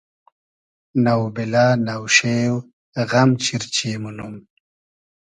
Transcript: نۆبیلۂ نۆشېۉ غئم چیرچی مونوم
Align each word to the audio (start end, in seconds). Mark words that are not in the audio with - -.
نۆبیلۂ 1.03 1.65
نۆشېۉ 1.85 2.49
غئم 3.09 3.29
چیرچی 3.43 3.89
مونوم 4.01 4.35